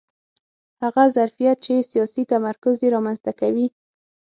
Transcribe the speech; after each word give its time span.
هغه 0.83 1.03
ظرفیت 1.15 1.57
چې 1.65 1.73
سیاسي 1.91 2.23
تمرکز 2.31 2.75
یې 2.83 2.89
رامنځته 2.95 3.31
کوي 3.39 3.67